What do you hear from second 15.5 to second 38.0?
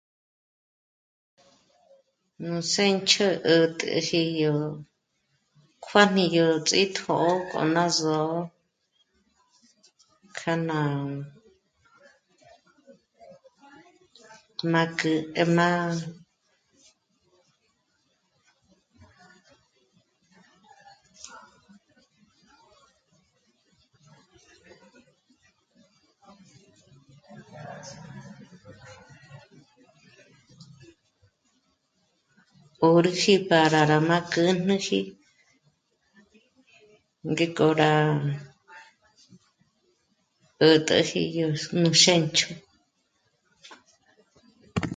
ná 'órüji pára nàkäjneji ngék'o rá